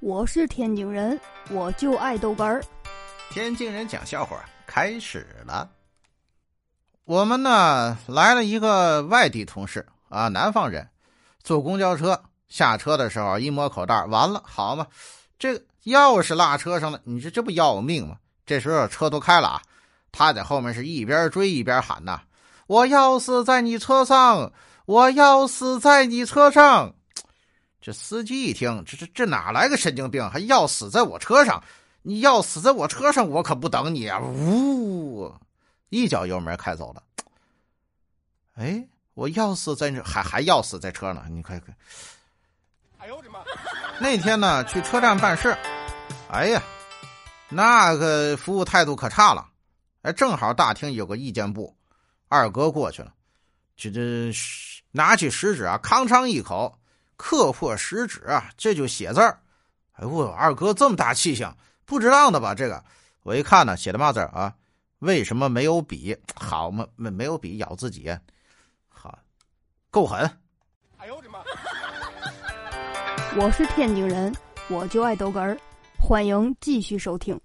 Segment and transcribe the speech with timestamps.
[0.00, 1.18] 我是天津人，
[1.50, 2.62] 我就爱豆干儿。
[3.30, 5.68] 天津人讲笑话开始了。
[7.04, 10.88] 我们呢来了一个外地同事啊，南方人，
[11.42, 14.86] 坐公交车下车的时候一摸口袋，完了，好嘛，
[15.36, 15.54] 这
[15.86, 18.18] 钥匙落车上了，你说这不要命吗？
[18.46, 19.62] 这时候车都开了啊，
[20.12, 22.20] 他在后面是一边追一边喊呐
[22.68, 24.52] ：“我要死在你车上，
[24.86, 26.94] 我要死在你车上。”
[27.88, 31.64] 这司机一听，这这这哪来个神经病，还要死在我车上？
[32.02, 34.20] 你要死在我车上，我可不等你啊！
[34.20, 35.32] 呜，
[35.88, 37.02] 一脚油门开走了。
[38.56, 41.24] 哎，我要死在这，还还要死在车呢？
[41.30, 41.74] 你快快。
[42.98, 43.40] 哎呦我的妈！
[43.98, 45.56] 那天呢，去车站办事，
[46.30, 46.62] 哎呀，
[47.48, 49.48] 那个服务态度可差了。
[50.02, 51.74] 哎，正好大厅有个意见部，
[52.28, 53.14] 二哥过去了，
[53.78, 54.30] 这这
[54.90, 56.78] 拿起食指啊，吭哧一口。
[57.18, 59.38] 刻破食指啊，这就写字儿。
[59.92, 61.52] 哎呦，二哥这么大气性，
[61.84, 62.54] 不值当的吧？
[62.54, 62.82] 这个
[63.22, 64.54] 我一看呢，写的嘛字啊？
[65.00, 66.16] 为什么没有笔？
[66.34, 68.16] 好嘛，没没有笔咬自己，
[68.88, 69.18] 好，
[69.90, 70.20] 够狠！
[70.96, 71.40] 哎呦我的妈！
[73.36, 74.34] 我是天津人，
[74.68, 75.58] 我就爱豆哏儿，
[76.00, 77.38] 欢迎继续收听。